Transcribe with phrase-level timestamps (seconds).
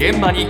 [0.00, 0.46] 現場に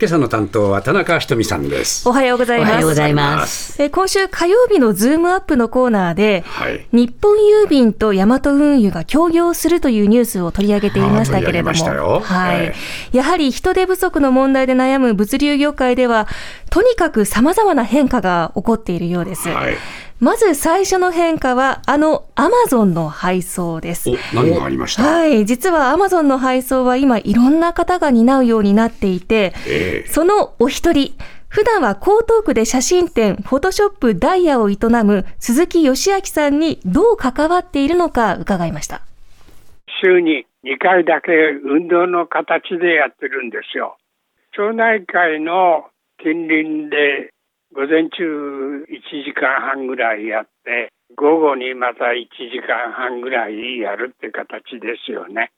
[0.00, 2.08] 今朝の担当は田中ひとみさんです。
[2.08, 2.94] おはようございおはようごます。
[2.94, 3.82] ざいます。
[3.82, 6.86] えー今週火曜日のズームアップのコーナーで、はい。
[6.92, 12.74] 日本郵便とヤマト運輸が協業するというニュースを取り上げていましたけれども、あー取り上げましたよはい、え
[13.10, 16.28] やはり人手不足の問題で悩む物流業界では、
[16.70, 19.48] とにかく様々な変化が起こっているようです。
[19.48, 19.74] はい。
[20.20, 25.02] まず最初の変化は、あのアマゾンの配送ですお。、何がありました？
[25.02, 31.14] はい、実はアマゾンの配送は今いろんな方が担うようになっていて、ええそのお一人、
[31.48, 39.02] 普段は江東区で写真展、フォトショップダイヤを営む鈴木義明さんにどう関わっているのか伺いました。
[40.02, 41.30] 週に2回だけ
[41.64, 43.96] 運動の形でやってるんですよ。
[44.56, 45.84] 町内会の
[46.22, 47.30] 近隣で
[47.74, 55.50] 午前中1時間半ぐらいやって、午後にまた1時間半ぐらいやるって形ですよね。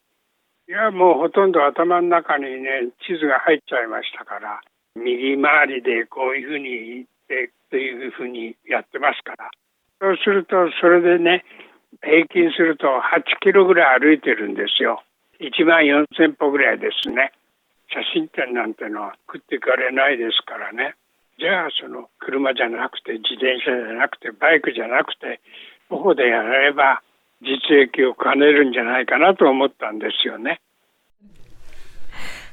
[0.68, 4.60] いや、もうほとんど頭の中にね、地図が入っちゃいましたから、
[4.94, 9.50] 右回りでこういうふうに行ってっていうふうにやってますから。
[10.00, 11.44] そうすると、それでね、
[12.02, 15.02] 平均すると8キロぐらい歩いてるんですよ。
[15.40, 17.32] 1万4千歩ぐらいですね。
[17.92, 20.94] 写真展なんてのは食っていかれないですからね。
[21.38, 25.40] じゃあその車じゃなくて自転車じゃなくてバイクじゃなくて
[25.88, 27.02] 徒歩でやれば
[27.42, 30.60] 実益を兼ねるんじゃないかなと思ったんですよね。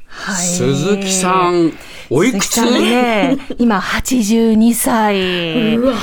[0.07, 1.73] はい鈴木さん、
[2.09, 2.61] おいくつ？
[2.61, 5.15] ね、今82歳。
[5.75, 5.93] ?82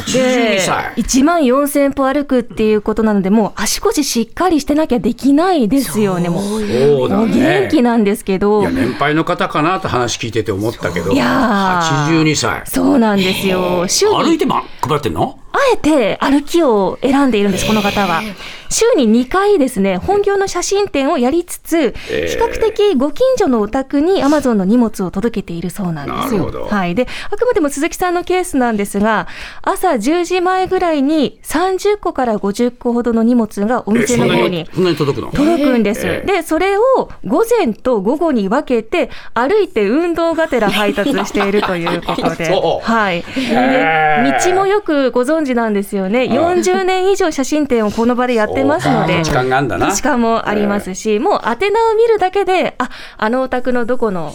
[0.00, 0.92] 歳。
[0.96, 6.62] 1万4000歩歩くっていうことなので、もう足腰しっかりしてなきゃできないですよね、もう。
[6.62, 6.86] ね
[7.68, 7.68] 元。
[7.70, 12.62] 気なんですけどいや、、年配の方かなと話聞いてて思ったけど、いやー82歳。
[12.66, 13.86] そうなんですよ。
[13.86, 15.38] 歩いてま、配ってんの？
[15.54, 18.22] あえて歩きを選んでいるんです、この方は。
[18.72, 22.26] 週に2回ですね、本業の写真展をやりつつ、えー。
[22.26, 26.50] 比較的ご近所のお宅に Amazon の荷物を届けているそうなんですよ。
[26.68, 26.94] はい。
[26.94, 29.26] で、あくまでも鈴木さんのケースなんですが、
[29.62, 35.30] 朝10時前ぐらいに30個から50個ほどの荷物がおえ店の方に、届くの？
[35.30, 36.82] 届くんです、ええで、それを
[37.24, 42.50] 午前と午後に分けて、歩いて運動がてら配達しているということで、
[42.82, 43.18] はい。
[43.18, 46.22] へえで道もよくご存知なんですよね。
[46.22, 49.22] 40年以上写真展をこの場でやってますので。
[49.22, 49.90] 時間があんだな。
[49.92, 54.32] 時間もありますし、もう宛名を見るだけで、あ、あのお宅のどこの。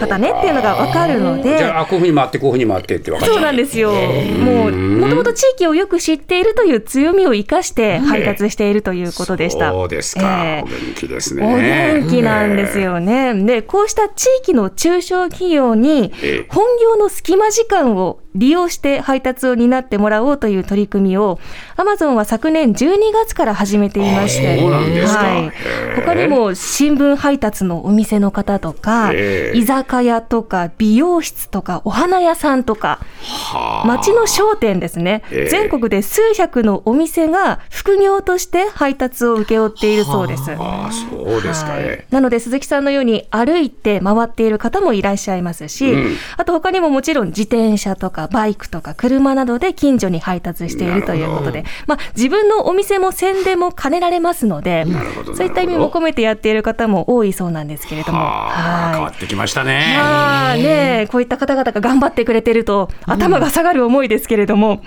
[0.00, 3.92] 方ねっていうのがわかるのでじ、ゃあ、あこういうふうに回って、こういうふうに回ってって分かっちゃそうなんですよ。
[3.92, 9.72] もう、もともと地域をよく知っているという強みを生かして配達しているということでした。
[9.72, 10.44] そうですか。
[10.44, 12.00] ええお元気ですおね。
[12.00, 13.34] 元気なんですよね。
[13.34, 21.38] で、こうした地域の中小企業にええ、本業の隙間時間を利用して配達を担ってもらおうという取り組みを、
[21.76, 25.94] アマゾンは昨年12月から始めていまして、はい。
[25.94, 29.58] 他にも新聞配達のお店の方とか、ええ。
[29.58, 33.86] 居酒屋とか、美容室とか、お花屋さんとか、はあ。
[33.86, 35.48] 町の商店ですね、ええ。
[35.50, 40.44] 全国で数百のお店が副業として配達を請け負っているそうです。
[40.44, 41.72] そうですか。
[41.72, 41.82] はい。
[41.82, 42.06] ね。
[42.08, 46.16] なので鈴木さんのように歩いて回っている方もいらっしゃいますし、うん。
[46.38, 54.86] あと他にももちろん自転車とかバイクとか車などで近所に配達しているということで、まあ、自分のお店も宣伝も兼ねられますので
[55.34, 58.18] そういった意味も込めてやっている方も多いそうなんですけれども。
[58.18, 59.94] はあ、変わはいってきましたね。
[59.96, 64.82] まあね、こういった方々が頑張ってくれてると、頭が下がる思いですけれども、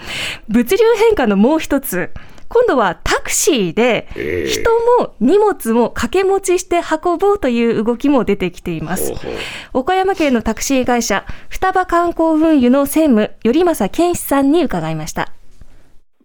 [0.49, 2.11] 物流変化のもう一つ、
[2.49, 4.69] 今度はタクシーでええ人
[4.99, 9.33] も荷物も掛け持ちして運ぼうという動きも出てきていますほうほう。
[9.73, 15.31] 岡山県のタクシー会社、双葉観光運輸の専務、頼正健志さんに伺いました。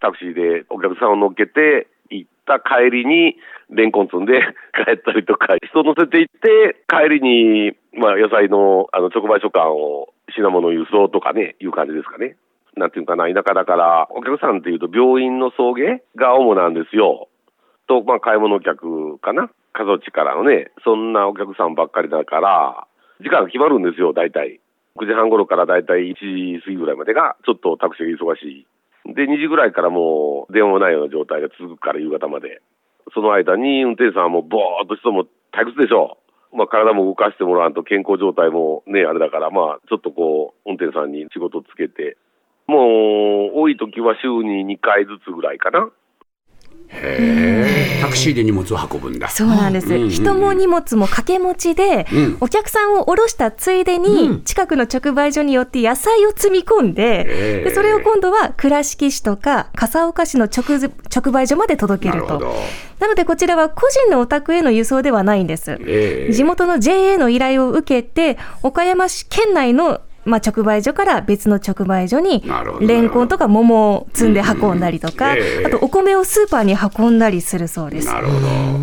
[0.01, 3.37] タクシーでお客さんを乗っけて行った帰りに、
[3.71, 4.41] レンコン積んで
[4.87, 12.37] 帰ったりとか、人乗せて行って、帰りに、まあ、野菜のあの直売所間を品物輸送とかね、いう感じですかね。
[12.77, 17.29] なんていうかな、田舎だから、お客さんっていうと病院の送迎が主なんですよ。
[17.89, 19.51] と、まあ、買い物客かな。
[19.73, 22.87] 過疎地からのね、そんなお客さんばっかりだから、
[23.21, 24.61] 時間が決まるんですよ、大体。
[24.97, 28.67] 9時半頃から大体1時過ぎぐらいまでが、ちょっとタクシーが忙しい。
[29.19, 32.63] で、2時ぐらいからもう電話もないような状態が続くから夕方まで。
[33.13, 36.19] その間に運転手さんはもうぼーっとしても退屈でしょ
[36.53, 36.57] う。
[36.57, 42.17] まあ体も動かしてもらわんと健康状態もね、あれだから、まあちょっとこう、運転手さんに仕事つけて、
[42.69, 45.91] もう多い時は週に2回ずつぐらいかな。
[48.01, 49.29] タクシーで荷物を運ぶんだ。
[49.29, 50.11] そうなんです、うんうんうん。
[50.11, 52.37] 人も荷物も掛け持ちで、うん。
[52.41, 62.41] お客さんを降ろしたついでに、近くの直売所によって野菜を積み込んで、ええでそれを今度は倉敷市とか笠岡市の直ず直売所まで届けると。
[62.99, 65.79] なのでこちらは個人のお宅への輸送ではないんです。
[65.81, 66.33] ええ。
[66.33, 72.45] 地元の JA の依頼を受けて、岡山市県内のまあ、直売所から別の直売所に
[72.81, 78.09] レンコンとか桃を積んで運んだりとか、あとお米をスーパーに運んだりするそうです。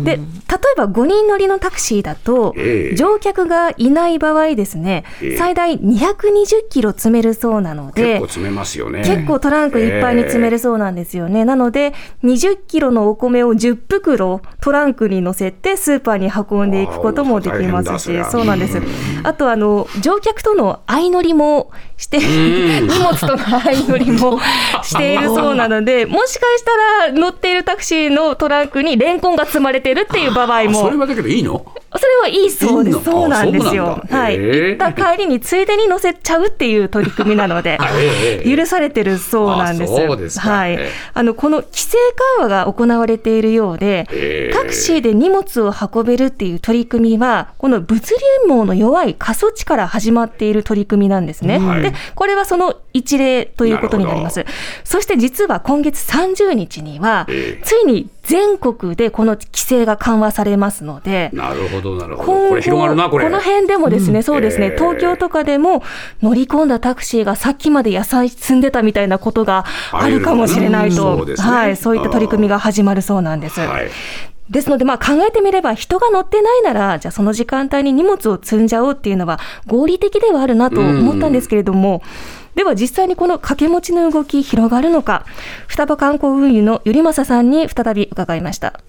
[0.04, 2.94] で例えば5人乗りのタクシーだと、ええ。
[2.96, 5.36] 乗客がいない場合ですね、ええ。
[5.36, 9.02] 最大220キロ積めるそうなの結で構、詰めますよね。
[9.04, 11.44] 結構トランクいっぱいに詰めるそうなんですよね。
[11.44, 11.94] なので、
[12.24, 18.80] 20キロのお米を10袋トランクに乗せてスーパーに運んでいくこともできますし、そうなんです。
[19.24, 22.18] あと、あの、乗客との相乗りもして、
[22.82, 24.38] 荷物との相乗りも
[24.82, 30.80] しているそうなので、もしかしたら乗っているタクシーのトランクにレンコンが積まれてるっていう場合も。
[30.82, 31.64] それはだけどいいの？
[31.98, 33.04] それはいいそうです。
[33.04, 34.36] そうなんですあよはい。
[34.36, 39.92] 行った帰りについでに乗せちゃうっていう取り組みなので ええ、許されてるそうなんです。
[39.94, 40.90] あそうですかはいええ。
[41.14, 41.96] あの、この規制
[42.38, 48.10] 緩和が行われているようでええ、タクシーで荷物を運べるっていう取り組みは、この物
[48.44, 51.58] 流網の弱い過疎地から始まっている取り組みなんですね。
[51.86, 54.44] はいで、これはその一例ということになります。
[54.84, 62.32] そして実は今月30日にはええ、ついに全国でこの規制が緩和されますので、なるほど、なるほど。
[62.32, 63.24] 今後これ広がるな、これ。
[63.24, 65.82] この辺でもですね、そうですね、ええ東京とかでも
[66.22, 73.60] 乗り込んだタクシーがさっきまで野菜積んでたみたいなことがあるかもしれないと、ねはい、そういった取り組みが始まるそうなんです。
[73.60, 73.90] はい。
[74.50, 82.02] ですので、まあ考えてみれば、人が乗ってないなら、じゃあその時間帯に荷物を積んじゃおうっていうのは合理的ではあるなと思ったんですけれども、
[82.54, 85.24] では実際にこの掛け持ちの動き広がるのか、
[85.66, 88.80] 双葉観光運輸の頼正さんに再び伺いました。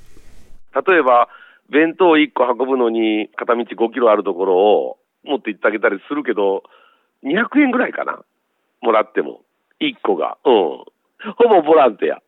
[0.87, 1.27] 例えば、
[1.69, 6.63] 弁当1個運ぶのに片道5キロあるところを持って行ってあげたりするけど、
[7.23, 8.21] 200円ぐらいかな。
[8.81, 9.41] もらっても。
[9.81, 10.37] 1個が。
[10.45, 10.53] うん。
[10.53, 12.21] ほぼボランティア。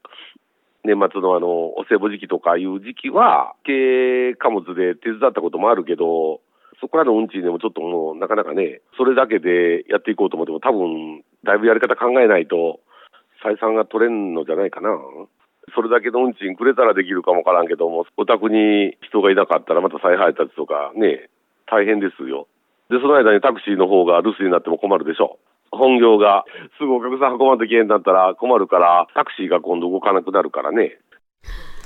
[0.84, 6.42] 年末のあの、お歳暮時期とかいう時期は、軽貨物で手伝ったこともあるけど、
[6.80, 12.80] そこらの運賃でもちょっともうなかなかね、それだけでやっていこうと思っても多分、だいぶやり方考えないと
[13.44, 14.90] 採算が取れんのじゃないかな。
[15.76, 21.30] それだけの運賃くれたらできるかもわからんけども、お宅に人がいなかったらまた再配達とかね、
[21.68, 22.48] 大変ですよ。
[22.90, 25.38] で、その間にタクシーの方が留守になっても困るでしょ。
[25.72, 26.46] 本業が
[26.78, 31.00] すぐお客さん運ばんといけんだったら困るから、タクシーが今度動かなくなるからね。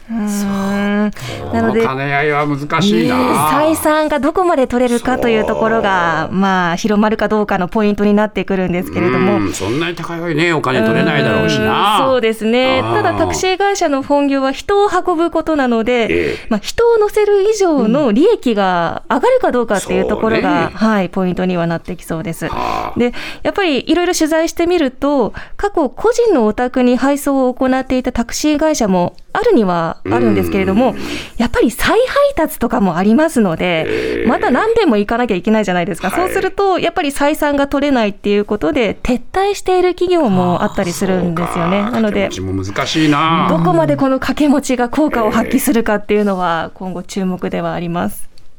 [0.10, 1.12] うーん
[1.54, 3.50] なのこでの兼ね合いは難しいな。
[3.52, 9.38] 採算がどこまで取れるかというところが、まあ、広まるかどうかのポイントになってくるんですけれども。
[9.38, 12.00] うんそんなに高いね、お金取れないだろうしな。
[12.02, 12.82] うんそうですね。
[12.82, 22.48] ただタクシー会社の本業は人を運ぶことなので、ええまあ、人を乗せる以上の利益が上がるかどうかっていうところが、ねはい、ポイントにはなってきそうです。
[22.48, 23.14] はあで、
[23.44, 30.96] やっぱりいろいろ取材してみると、過去個人のお宅に配送を行っていたタクシー会社もあるにはあるんですけれども、
[31.38, 32.00] やっぱり再配
[32.36, 36.10] 達とかもありますので、ええまた何遍も行かなきゃいけないじゃないですか。
[36.10, 41.82] はいそうすると、やっぱり採算が取れないっていうことで、撤退している企業もあったりするんですよね。
[41.82, 42.30] なので。
[42.30, 48.33] どこまでこの掛け持ちが効果を発揮するかっていうのは、今後注目ではあります。